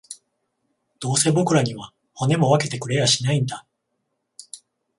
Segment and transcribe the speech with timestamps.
[0.99, 3.67] どうせ僕らには、骨も分けてくれやしないんだ